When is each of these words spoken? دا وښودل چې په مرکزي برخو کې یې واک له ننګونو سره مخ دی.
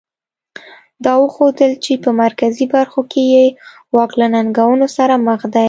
دا 1.05 1.13
وښودل 1.21 1.71
چې 1.83 1.93
په 2.03 2.09
مرکزي 2.23 2.65
برخو 2.75 3.01
کې 3.11 3.23
یې 3.35 3.45
واک 3.95 4.11
له 4.19 4.27
ننګونو 4.33 4.87
سره 4.97 5.13
مخ 5.27 5.41
دی. 5.53 5.59